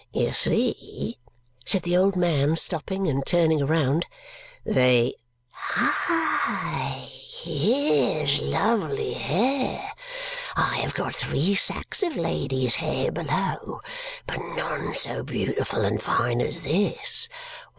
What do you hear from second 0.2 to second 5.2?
see," said the old man, stopping and turning round, "they